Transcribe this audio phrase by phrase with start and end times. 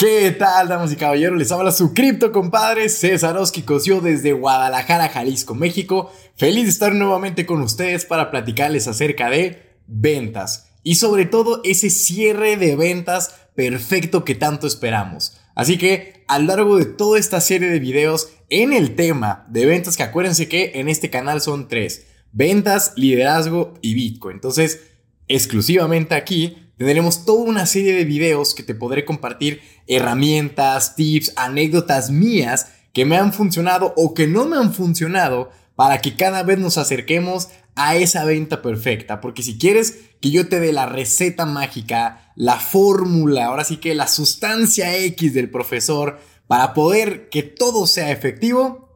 [0.00, 1.38] ¿Qué tal, damas y caballeros?
[1.38, 6.10] Les habla su cripto compadre César Oski Cosio desde Guadalajara, Jalisco, México.
[6.36, 11.90] Feliz de estar nuevamente con ustedes para platicarles acerca de ventas y sobre todo ese
[11.90, 15.36] cierre de ventas perfecto que tanto esperamos.
[15.54, 19.66] Así que a lo largo de toda esta serie de videos en el tema de
[19.66, 24.36] ventas, que acuérdense que en este canal son tres, ventas, liderazgo y Bitcoin.
[24.36, 24.80] Entonces,
[25.28, 32.08] exclusivamente aquí tendremos toda una serie de videos que te podré compartir herramientas, tips, anécdotas
[32.08, 36.58] mías que me han funcionado o que no me han funcionado para que cada vez
[36.58, 39.20] nos acerquemos a esa venta perfecta.
[39.20, 43.94] Porque si quieres que yo te dé la receta mágica, la fórmula, ahora sí que
[43.94, 48.88] la sustancia X del profesor, para poder que todo sea efectivo,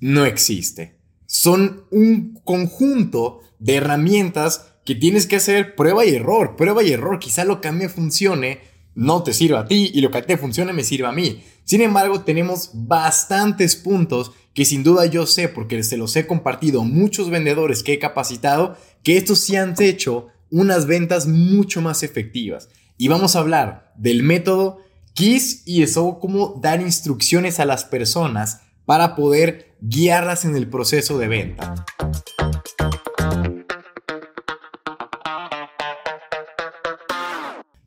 [0.00, 0.98] no existe.
[1.26, 7.18] Son un conjunto de herramientas que tienes que hacer prueba y error, prueba y error.
[7.18, 8.60] Quizá lo que a mí funcione
[8.94, 11.12] no te sirva a ti y lo que a ti te funcione me sirva a
[11.12, 11.42] mí.
[11.64, 16.84] Sin embargo, tenemos bastantes puntos que sin duda yo sé, porque se los he compartido
[16.84, 22.68] muchos vendedores que he capacitado, que estos sí han hecho unas ventas mucho más efectivas.
[22.98, 24.80] Y vamos a hablar del método
[25.14, 31.18] KISS y eso cómo dar instrucciones a las personas para poder guiarlas en el proceso
[31.18, 31.74] de venta.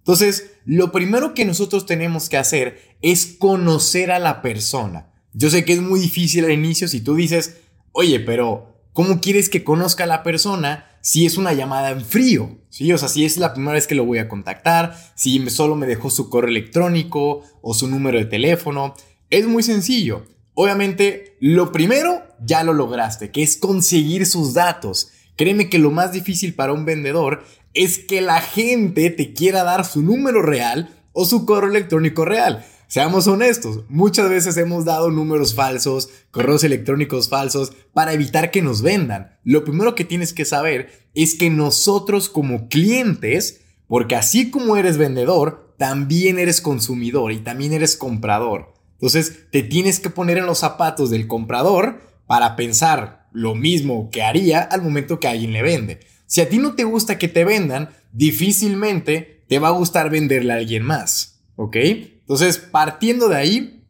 [0.05, 5.11] Entonces, lo primero que nosotros tenemos que hacer es conocer a la persona.
[5.33, 7.57] Yo sé que es muy difícil al inicio si tú dices,
[7.91, 12.59] oye, pero ¿cómo quieres que conozca a la persona si es una llamada en frío?
[12.69, 12.93] ¿Sí?
[12.93, 15.87] O sea, si es la primera vez que lo voy a contactar, si solo me
[15.87, 18.93] dejó su correo electrónico o su número de teléfono.
[19.31, 20.27] Es muy sencillo.
[20.53, 25.09] Obviamente, lo primero ya lo lograste, que es conseguir sus datos.
[25.35, 27.43] Créeme que lo más difícil para un vendedor
[27.75, 32.65] es que la gente te quiera dar su número real o su correo electrónico real.
[32.87, 38.81] Seamos honestos, muchas veces hemos dado números falsos, correos electrónicos falsos para evitar que nos
[38.81, 39.37] vendan.
[39.43, 44.97] Lo primero que tienes que saber es que nosotros como clientes, porque así como eres
[44.97, 48.73] vendedor, también eres consumidor y también eres comprador.
[48.93, 54.23] Entonces te tienes que poner en los zapatos del comprador para pensar lo mismo que
[54.23, 55.99] haría al momento que alguien le vende.
[56.25, 60.53] Si a ti no te gusta que te vendan, difícilmente te va a gustar venderle
[60.53, 61.75] a alguien más, ¿ok?
[61.75, 63.83] Entonces, partiendo de ahí,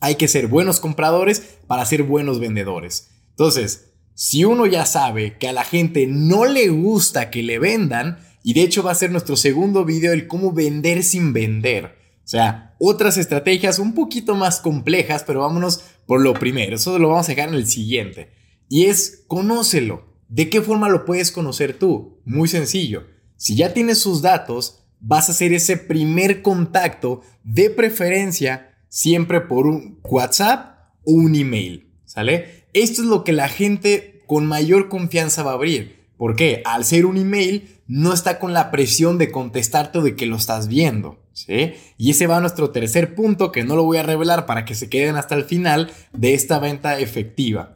[0.00, 3.10] hay que ser buenos compradores para ser buenos vendedores.
[3.30, 8.18] Entonces, si uno ya sabe que a la gente no le gusta que le vendan,
[8.42, 11.96] y de hecho va a ser nuestro segundo video el cómo vender sin vender.
[12.24, 16.76] O sea, otras estrategias un poquito más complejas, pero vámonos por lo primero.
[16.76, 18.32] Eso lo vamos a dejar en el siguiente.
[18.68, 20.11] Y es conócelo.
[20.32, 22.16] ¿De qué forma lo puedes conocer tú?
[22.24, 23.04] Muy sencillo.
[23.36, 29.66] Si ya tienes sus datos, vas a hacer ese primer contacto de preferencia siempre por
[29.66, 31.86] un WhatsApp o un email.
[32.06, 32.64] ¿Sale?
[32.72, 36.06] Esto es lo que la gente con mayor confianza va a abrir.
[36.16, 36.62] ¿Por qué?
[36.64, 40.36] Al ser un email, no está con la presión de contestarte o de que lo
[40.36, 41.20] estás viendo.
[41.34, 41.74] ¿Sí?
[41.98, 44.74] Y ese va a nuestro tercer punto que no lo voy a revelar para que
[44.74, 47.74] se queden hasta el final de esta venta efectiva.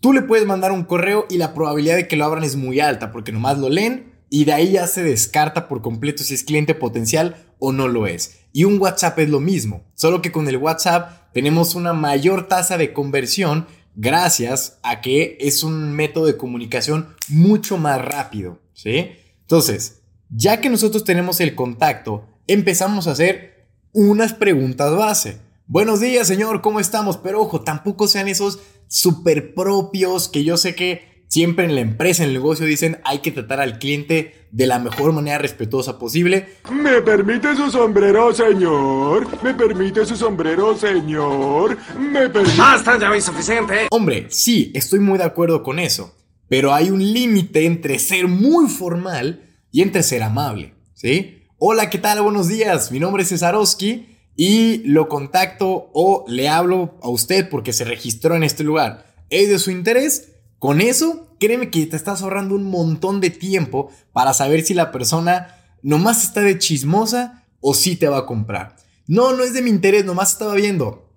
[0.00, 2.80] Tú le puedes mandar un correo y la probabilidad de que lo abran es muy
[2.80, 6.44] alta porque nomás lo leen y de ahí ya se descarta por completo si es
[6.44, 8.40] cliente potencial o no lo es.
[8.52, 12.78] Y un WhatsApp es lo mismo, solo que con el WhatsApp tenemos una mayor tasa
[12.78, 19.10] de conversión gracias a que es un método de comunicación mucho más rápido, ¿sí?
[19.42, 25.38] Entonces, ya que nosotros tenemos el contacto, empezamos a hacer unas preguntas base.
[25.66, 27.16] Buenos días, señor, ¿cómo estamos?
[27.16, 32.22] Pero ojo, tampoco sean esos súper propios que yo sé que siempre en la empresa,
[32.22, 36.48] en el negocio dicen hay que tratar al cliente de la mejor manera respetuosa posible.
[36.70, 39.42] ¿Me permite su sombrero, señor?
[39.42, 41.76] ¿Me permite su sombrero, señor?
[41.98, 42.56] ¿Me permite?
[42.56, 43.88] ¡Basta, ya es suficiente!
[43.90, 46.14] Hombre, sí, estoy muy de acuerdo con eso.
[46.48, 49.42] Pero hay un límite entre ser muy formal
[49.72, 51.42] y entre ser amable, ¿sí?
[51.58, 52.22] Hola, ¿qué tal?
[52.22, 52.92] Buenos días.
[52.92, 58.36] Mi nombre es Cesarowski y lo contacto o le hablo a usted porque se registró
[58.36, 59.14] en este lugar.
[59.30, 60.32] ¿Es de su interés?
[60.58, 64.92] Con eso, créeme que te estás ahorrando un montón de tiempo para saber si la
[64.92, 68.76] persona nomás está de chismosa o si te va a comprar.
[69.06, 71.10] No, no es de mi interés, nomás estaba viendo.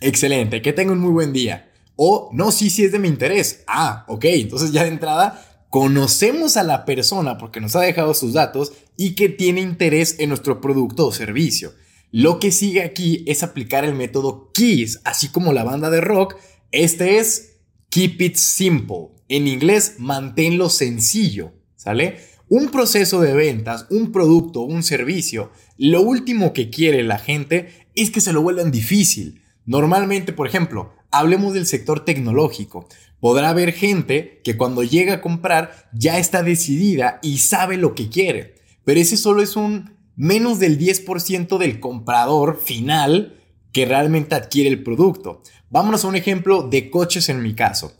[0.00, 1.70] Excelente, que tenga un muy buen día.
[1.96, 3.62] O no, sí, sí es de mi interés.
[3.66, 8.32] Ah, ok, entonces ya de entrada conocemos a la persona porque nos ha dejado sus
[8.32, 11.72] datos y que tiene interés en nuestro producto o servicio.
[12.16, 16.36] Lo que sigue aquí es aplicar el método KISS, así como la banda de rock.
[16.70, 17.56] Este es
[17.88, 19.08] Keep It Simple.
[19.28, 22.18] En inglés, manténlo sencillo, ¿sale?
[22.48, 28.12] Un proceso de ventas, un producto, un servicio, lo último que quiere la gente es
[28.12, 29.42] que se lo vuelvan difícil.
[29.66, 32.86] Normalmente, por ejemplo, hablemos del sector tecnológico.
[33.18, 38.08] Podrá haber gente que cuando llega a comprar ya está decidida y sabe lo que
[38.08, 38.54] quiere.
[38.84, 43.40] Pero ese solo es un menos del 10% del comprador final
[43.72, 45.42] que realmente adquiere el producto.
[45.70, 47.92] Vámonos a un ejemplo de coches en mi caso.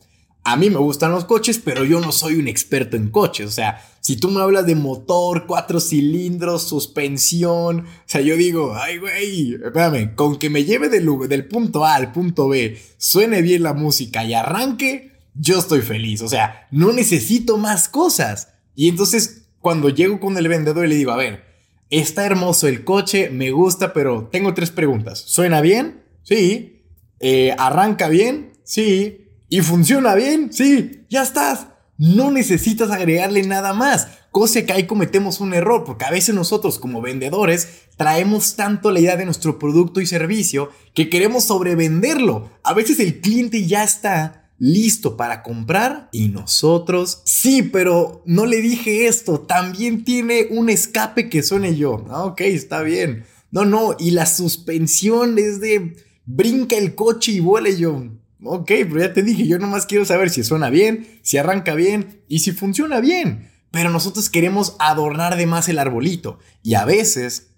[0.46, 3.46] A mí me gustan los coches, pero yo no soy un experto en coches.
[3.46, 8.76] O sea, si tú me hablas de motor, cuatro cilindros, suspensión, o sea, yo digo,
[8.76, 13.40] ay, güey, espérame, con que me lleve del, del punto A al punto B, suene
[13.40, 16.20] bien la música y arranque, yo estoy feliz.
[16.20, 18.49] O sea, no necesito más cosas.
[18.75, 21.53] Y entonces, cuando llego con el vendedor y le digo, a ver,
[21.99, 25.23] está hermoso el coche, me gusta, pero tengo tres preguntas.
[25.26, 26.02] ¿Suena bien?
[26.23, 26.82] Sí.
[27.20, 28.52] Eh, ¿Arranca bien?
[28.64, 29.29] Sí.
[29.49, 30.52] ¿Y funciona bien?
[30.52, 31.69] Sí, ya estás.
[31.96, 34.08] No necesitas agregarle nada más.
[34.31, 38.99] Cosa que ahí cometemos un error, porque a veces nosotros como vendedores traemos tanto la
[38.99, 42.50] idea de nuestro producto y servicio que queremos sobrevenderlo.
[42.64, 48.60] A veces el cliente ya está listo para comprar y nosotros sí, pero no le
[48.60, 52.04] dije esto, también tiene un escape que suene yo.
[52.08, 53.24] Ah, ok, está bien.
[53.50, 55.96] No, no, y la suspensión es de
[56.26, 58.10] brinca el coche y vuele yo.
[58.42, 62.22] Ok, pero ya te dije, yo nomás quiero saber si suena bien, si arranca bien
[62.28, 63.50] y si funciona bien.
[63.70, 66.38] Pero nosotros queremos adornar de más el arbolito.
[66.62, 67.54] Y a veces,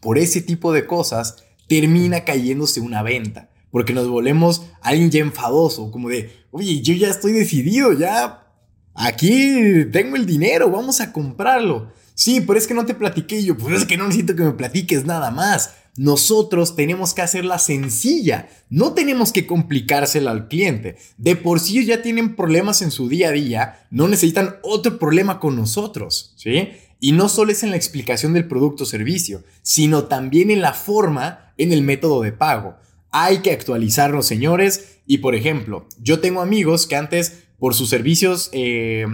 [0.00, 3.50] por ese tipo de cosas, termina cayéndose una venta.
[3.76, 8.48] Porque nos volvemos alguien ya enfadoso, como de, oye, yo ya estoy decidido, ya
[8.94, 11.92] aquí tengo el dinero, vamos a comprarlo.
[12.14, 14.52] Sí, pero es que no te platiqué yo, pues es que no necesito que me
[14.52, 15.74] platiques nada más.
[15.94, 20.96] Nosotros tenemos que hacerla sencilla, no tenemos que complicársela al cliente.
[21.18, 25.38] De por sí ya tienen problemas en su día a día, no necesitan otro problema
[25.38, 26.70] con nosotros, ¿sí?
[26.98, 30.72] Y no solo es en la explicación del producto o servicio, sino también en la
[30.72, 32.78] forma, en el método de pago.
[33.18, 34.98] Hay que actualizarlo, señores.
[35.06, 39.06] Y por ejemplo, yo tengo amigos que antes, por sus servicios eh,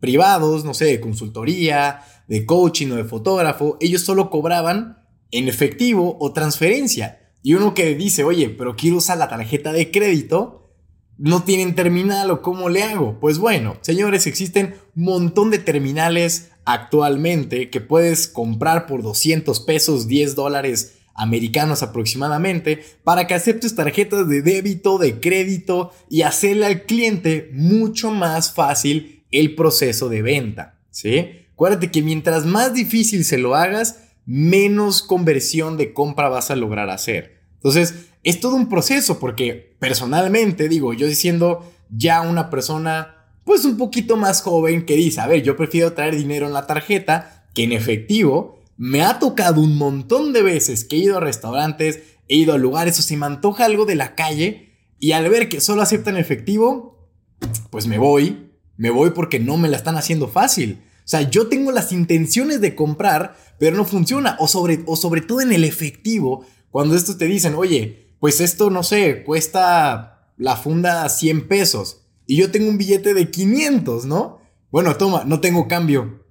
[0.00, 6.16] privados, no sé, de consultoría, de coaching o de fotógrafo, ellos solo cobraban en efectivo
[6.18, 7.34] o transferencia.
[7.42, 10.72] Y uno que dice, oye, pero quiero usar la tarjeta de crédito,
[11.18, 13.20] no tienen terminal o cómo le hago.
[13.20, 20.08] Pues bueno, señores, existen un montón de terminales actualmente que puedes comprar por 200 pesos,
[20.08, 26.82] 10 dólares americanos aproximadamente, para que aceptes tarjetas de débito, de crédito y hacerle al
[26.84, 30.78] cliente mucho más fácil el proceso de venta.
[30.90, 31.28] ¿Sí?
[31.52, 36.88] Acuérdate que mientras más difícil se lo hagas, menos conversión de compra vas a lograr
[36.88, 37.38] hacer.
[37.56, 43.76] Entonces, es todo un proceso porque personalmente, digo, yo siendo ya una persona pues un
[43.76, 47.64] poquito más joven que dice, a ver, yo prefiero traer dinero en la tarjeta que
[47.64, 52.36] en efectivo, me ha tocado un montón de veces que he ido a restaurantes, he
[52.36, 55.60] ido a lugares o si me antoja algo de la calle y al ver que
[55.60, 57.10] solo aceptan efectivo,
[57.68, 60.80] pues me voy, me voy porque no me la están haciendo fácil.
[61.00, 64.36] O sea, yo tengo las intenciones de comprar, pero no funciona.
[64.38, 68.70] O sobre, o sobre todo en el efectivo, cuando esto te dicen, oye, pues esto,
[68.70, 72.06] no sé, cuesta la funda 100 pesos.
[72.26, 74.40] Y yo tengo un billete de 500, ¿no?
[74.70, 76.24] Bueno, toma, no tengo cambio.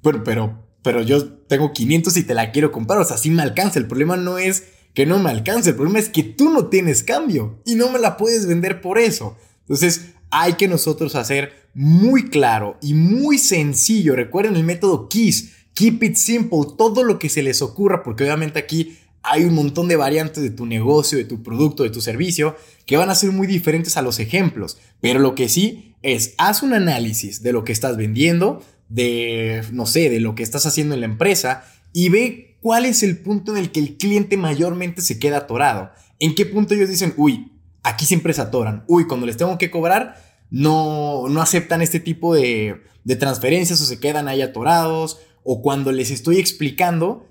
[0.00, 3.00] Pero, pero, pero yo tengo 500 y te la quiero comprar.
[3.00, 3.78] O sea, sí me alcanza.
[3.78, 5.70] El problema no es que no me alcance.
[5.70, 8.98] El problema es que tú no tienes cambio y no me la puedes vender por
[8.98, 9.34] eso.
[9.62, 14.14] Entonces, hay que nosotros hacer muy claro y muy sencillo.
[14.14, 18.58] Recuerden el método KISS, Keep It Simple, todo lo que se les ocurra, porque obviamente
[18.58, 22.56] aquí hay un montón de variantes de tu negocio, de tu producto, de tu servicio,
[22.84, 24.76] que van a ser muy diferentes a los ejemplos.
[25.00, 28.62] Pero lo que sí es, haz un análisis de lo que estás vendiendo,
[28.94, 33.02] de, no sé, de lo que estás haciendo en la empresa y ve cuál es
[33.02, 35.90] el punto en el que el cliente mayormente se queda atorado.
[36.20, 38.84] ¿En qué punto ellos dicen, uy, aquí siempre se atoran?
[38.86, 43.84] Uy, cuando les tengo que cobrar, no, no aceptan este tipo de, de transferencias o
[43.84, 47.26] se quedan ahí atorados, o cuando les estoy explicando,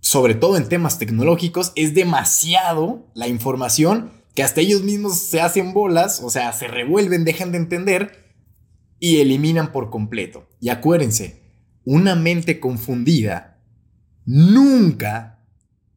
[0.00, 5.72] sobre todo en temas tecnológicos, es demasiado la información que hasta ellos mismos se hacen
[5.72, 8.27] bolas, o sea, se revuelven, dejan de entender
[9.00, 10.48] y eliminan por completo.
[10.60, 11.42] Y acuérdense,
[11.84, 13.60] una mente confundida
[14.24, 15.44] nunca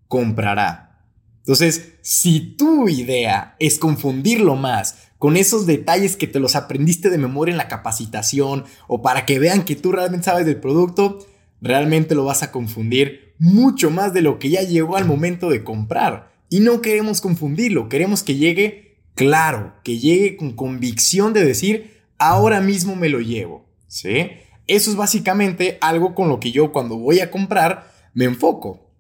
[0.08, 1.06] comprará.
[1.40, 7.18] Entonces, si tu idea es confundirlo más con esos detalles que te los aprendiste de
[7.18, 11.20] memoria en la capacitación o para que vean que tú realmente sabes del producto,
[11.62, 15.64] realmente lo vas a confundir mucho más de lo que ya llegó al momento de
[15.64, 16.32] comprar.
[16.50, 22.62] Y no queremos confundirlo, queremos que llegue claro, que llegue con convicción de decir, ahora
[22.62, 23.66] mismo me lo llevo.
[23.88, 24.30] ¿Sí?
[24.68, 28.92] Eso es básicamente algo con lo que yo cuando voy a comprar me enfoco.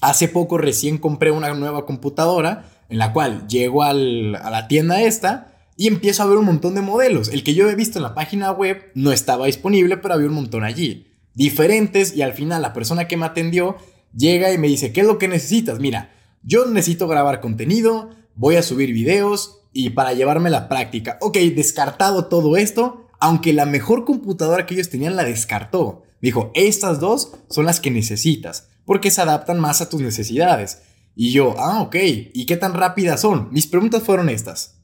[0.00, 5.68] Hace poco recién compré una nueva computadora en la cual llego a la tienda esta
[5.76, 7.28] y empiezo a ver un montón de modelos.
[7.28, 10.34] El que yo he visto en la página web no estaba disponible, pero había un
[10.34, 11.08] montón allí.
[11.34, 13.76] Diferentes y al final la persona que me atendió
[14.16, 15.80] llega y me dice, ¿qué es lo que necesitas?
[15.80, 21.18] Mira, yo necesito grabar contenido, voy a subir videos y para llevarme la práctica.
[21.20, 26.04] Ok, descartado todo esto, aunque la mejor computadora que ellos tenían la descartó.
[26.22, 30.82] Dijo, estas dos son las que necesitas porque se adaptan más a tus necesidades.
[31.14, 31.96] Y yo, ah, ok,
[32.32, 33.48] ¿y qué tan rápidas son?
[33.50, 34.76] Mis preguntas fueron estas.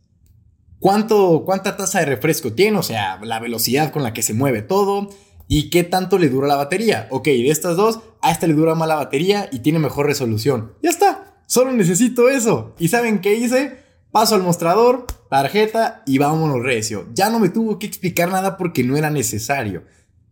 [0.80, 2.76] ¿Cuánto, ¿Cuánta tasa de refresco tiene?
[2.76, 5.08] O sea, la velocidad con la que se mueve todo.
[5.46, 7.06] ¿Y qué tanto le dura la batería?
[7.10, 10.72] Ok, de estas dos, a esta le dura más la batería y tiene mejor resolución.
[10.82, 12.74] Ya está, solo necesito eso.
[12.80, 13.78] ¿Y saben qué hice?
[14.10, 17.06] Paso al mostrador, tarjeta y vámonos recio.
[17.14, 19.84] Ya no me tuvo que explicar nada porque no era necesario.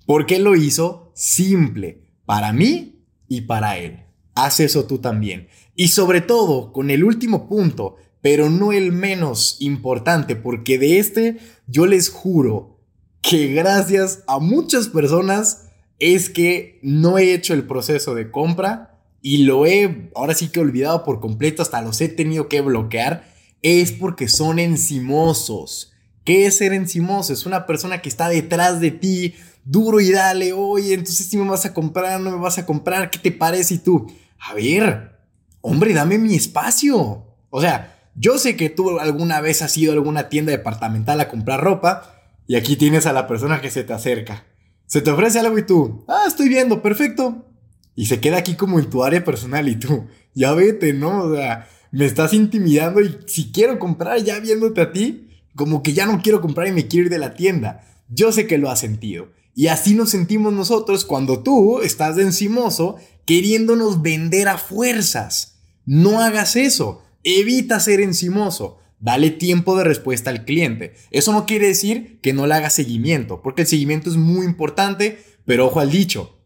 [0.05, 1.13] ¿Por qué lo hizo?
[1.15, 2.03] Simple.
[2.25, 4.03] Para mí y para él.
[4.35, 5.47] Haz eso tú también.
[5.77, 11.39] Y sobre todo, con el último punto, pero no el menos importante, porque de este
[11.69, 12.81] yo les juro
[13.21, 15.69] que gracias a muchas personas
[16.01, 18.92] es que no he hecho el proceso de compra
[19.23, 23.25] y lo he ahora sí que olvidado por completo, hasta los he tenido que bloquear,
[23.63, 25.93] es porque son encimosos.
[26.25, 27.33] ¿Qué es ser encimoso?
[27.33, 31.49] Es una persona que está detrás de ti, duro y dale, oye, entonces si me
[31.49, 33.75] vas a comprar, no me vas a comprar, ¿qué te parece?
[33.75, 35.21] Y tú, a ver,
[35.61, 37.25] hombre, dame mi espacio.
[37.51, 41.29] O sea, yo sé que tú alguna vez has ido a alguna tienda departamental a
[41.29, 44.45] comprar ropa y aquí tienes a la persona que se te acerca.
[44.87, 47.47] Se te ofrece algo y tú, ah, estoy viendo, perfecto.
[47.95, 51.25] Y se queda aquí como en tu área personal y tú, ya vete, ¿no?
[51.25, 55.93] O sea, me estás intimidando y si quiero comprar ya viéndote a ti, como que
[55.93, 57.85] ya no quiero comprar y me quiero ir de la tienda.
[58.09, 59.29] Yo sé que lo has sentido.
[59.55, 62.97] Y así nos sentimos nosotros cuando tú estás de encimoso
[63.27, 65.59] queriéndonos vender a fuerzas.
[65.85, 67.03] No hagas eso.
[67.25, 68.79] Evita ser encimoso.
[68.99, 70.95] Dale tiempo de respuesta al cliente.
[71.11, 75.23] Eso no quiere decir que no le hagas seguimiento, porque el seguimiento es muy importante,
[75.45, 76.39] pero ojo al dicho.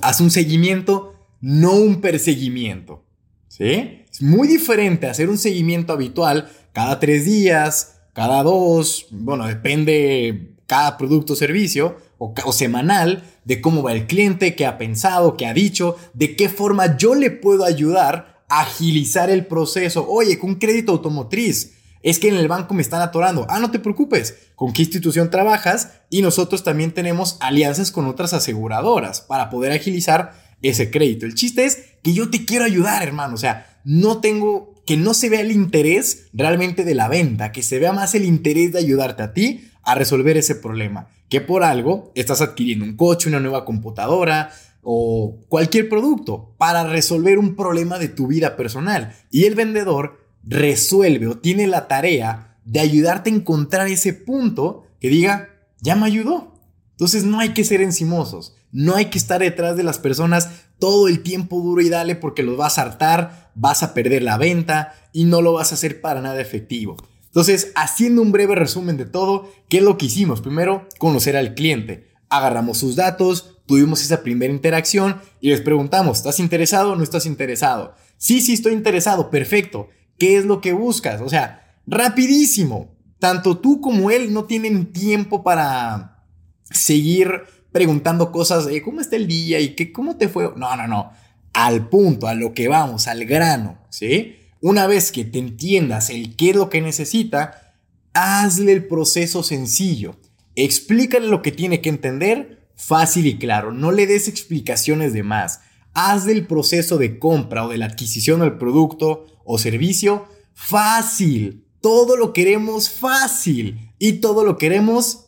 [0.00, 3.04] Haz un seguimiento, no un perseguimiento.
[3.48, 4.04] ¿Sí?
[4.10, 10.96] Es muy diferente hacer un seguimiento habitual cada tres días, cada dos, bueno, depende cada
[10.96, 15.52] producto o servicio, o, semanal de cómo va el cliente, qué ha pensado, qué ha
[15.52, 20.06] dicho, de qué forma yo le puedo ayudar a agilizar el proceso.
[20.08, 21.74] Oye, con crédito automotriz.
[22.02, 23.46] Es que en el banco me están atorando.
[23.48, 24.36] Ah, no te preocupes.
[24.54, 25.90] ¿Con qué institución trabajas?
[26.10, 30.32] Y nosotros también tenemos alianzas con otras aseguradoras para poder agilizar
[30.62, 31.26] ese crédito.
[31.26, 33.34] El chiste es que yo te quiero ayudar, hermano.
[33.34, 37.62] O sea, no tengo que no se vea el interés realmente de la venta, que
[37.62, 41.62] se vea más el interés de ayudarte a ti a resolver ese problema, que por
[41.62, 44.50] algo estás adquiriendo un coche, una nueva computadora
[44.82, 49.14] o cualquier producto para resolver un problema de tu vida personal.
[49.30, 55.08] Y el vendedor resuelve o tiene la tarea de ayudarte a encontrar ese punto que
[55.08, 55.48] diga,
[55.80, 56.52] ya me ayudó.
[56.92, 61.08] Entonces no hay que ser encimosos, no hay que estar detrás de las personas todo
[61.08, 64.94] el tiempo duro y dale porque los vas a hartar, vas a perder la venta
[65.12, 66.96] y no lo vas a hacer para nada efectivo.
[67.26, 70.40] Entonces, haciendo un breve resumen de todo, ¿qué es lo que hicimos?
[70.42, 72.10] Primero, conocer al cliente.
[72.28, 77.24] Agarramos sus datos, tuvimos esa primera interacción y les preguntamos, ¿estás interesado o no estás
[77.24, 77.94] interesado?
[78.18, 79.88] Sí, sí, estoy interesado, perfecto.
[80.22, 81.20] ¿Qué es lo que buscas?
[81.20, 82.94] O sea, rapidísimo.
[83.18, 86.24] Tanto tú como él no tienen tiempo para
[86.62, 90.44] seguir preguntando cosas de cómo está el día y qué, cómo te fue.
[90.54, 91.10] No, no, no.
[91.52, 94.36] Al punto, a lo que vamos, al grano, ¿sí?
[94.60, 97.74] Una vez que te entiendas el qué es lo que necesita,
[98.14, 100.14] hazle el proceso sencillo.
[100.54, 103.72] Explícale lo que tiene que entender fácil y claro.
[103.72, 105.62] No le des explicaciones de más.
[105.94, 111.66] Hazle el proceso de compra o de la adquisición del producto o servicio fácil.
[111.82, 115.26] Todo lo queremos fácil y todo lo queremos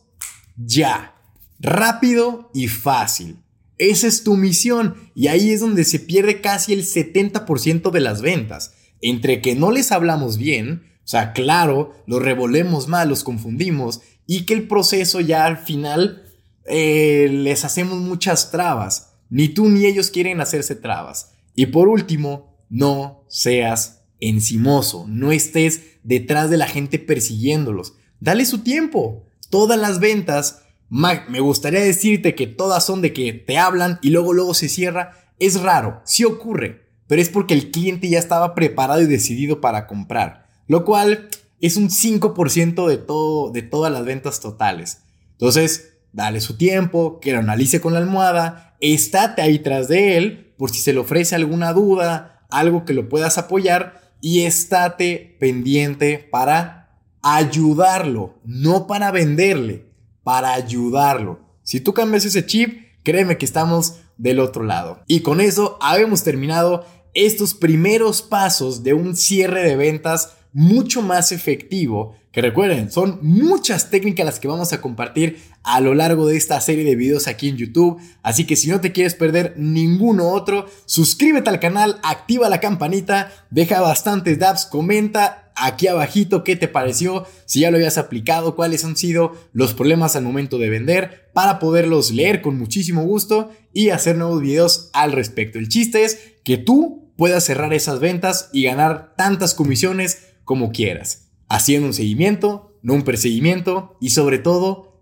[0.57, 1.13] ya.
[1.59, 3.37] Rápido y fácil.
[3.77, 8.21] Esa es tu misión y ahí es donde se pierde casi el 70% de las
[8.23, 14.01] ventas entre que no les hablamos bien, o sea, claro, los revolemos mal, los confundimos,
[14.25, 16.23] y que el proceso ya al final
[16.65, 19.11] eh, les hacemos muchas trabas.
[19.29, 21.33] Ni tú ni ellos quieren hacerse trabas.
[21.53, 27.93] Y por último, no seas encimoso, no estés detrás de la gente persiguiéndolos.
[28.19, 29.25] Dale su tiempo.
[29.49, 34.33] Todas las ventas, me gustaría decirte que todas son de que te hablan y luego
[34.33, 35.17] luego se cierra.
[35.39, 39.87] Es raro, sí ocurre, pero es porque el cliente ya estaba preparado y decidido para
[39.87, 41.29] comprar, lo cual
[41.61, 44.99] es un 5% de, todo, de todas las ventas totales.
[45.33, 50.53] Entonces, dale su tiempo, que lo analice con la almohada, estate ahí tras de él
[50.57, 56.17] por si se le ofrece alguna duda, algo que lo puedas apoyar y estate pendiente
[56.17, 59.85] para ayudarlo, no para venderle,
[60.23, 61.41] para ayudarlo.
[61.61, 65.03] Si tú cambias ese chip, créeme que estamos del otro lado.
[65.05, 71.31] Y con eso habemos terminado estos primeros pasos de un cierre de ventas mucho más
[71.31, 72.15] efectivo.
[72.31, 76.61] Que recuerden, son muchas técnicas las que vamos a compartir a lo largo de esta
[76.61, 77.99] serie de videos aquí en YouTube.
[78.21, 83.31] Así que si no te quieres perder ninguno otro, suscríbete al canal, activa la campanita,
[83.49, 88.85] deja bastantes dabs, comenta aquí abajito qué te pareció, si ya lo habías aplicado, cuáles
[88.85, 93.89] han sido los problemas al momento de vender, para poderlos leer con muchísimo gusto y
[93.89, 95.57] hacer nuevos videos al respecto.
[95.57, 101.29] El chiste es que tú puedas cerrar esas ventas y ganar tantas comisiones como quieras,
[101.49, 104.94] haciendo un seguimiento, no un perseguimiento y sobre todo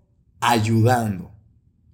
[0.43, 1.31] ayudando.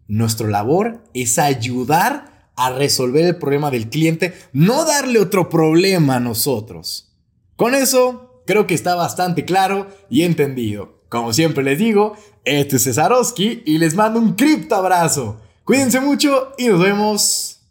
[0.08, 6.20] Nuestra labor es ayudar a resolver el problema del cliente, no darle otro problema a
[6.20, 7.15] nosotros.
[7.56, 11.03] Con eso, creo que está bastante claro y entendido.
[11.10, 15.39] Como siempre les digo, este es Cesarowski y les mando un cripto abrazo.
[15.63, 17.62] Cuídense mucho y nos vemos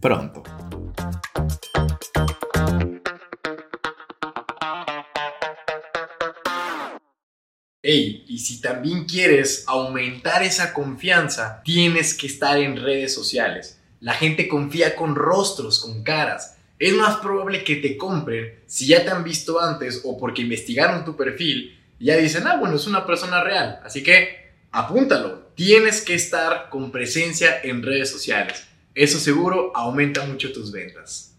[0.00, 0.42] pronto.
[7.90, 13.78] Y si también quieres aumentar esa confianza, tienes que estar en redes sociales.
[14.00, 16.56] La gente confía con rostros, con caras.
[16.78, 21.04] Es más probable que te compren si ya te han visto antes o porque investigaron
[21.04, 23.80] tu perfil y ya dicen, ah, bueno, es una persona real.
[23.82, 25.48] Así que apúntalo.
[25.54, 28.64] Tienes que estar con presencia en redes sociales.
[28.94, 31.34] Eso seguro aumenta mucho tus ventas.